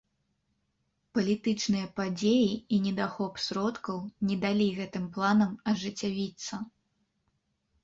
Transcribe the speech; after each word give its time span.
Палітычныя 1.17 1.87
падзеі 1.99 2.47
і 2.55 2.75
недахоп 2.87 3.33
сродкаў 3.45 4.01
не 4.31 4.35
далі 4.47 4.67
гэтым 4.81 5.07
планам 5.19 5.51
ажыццявіцца. 5.75 6.55